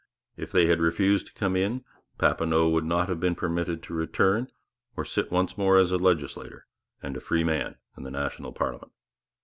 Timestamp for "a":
5.91-5.97, 7.15-7.19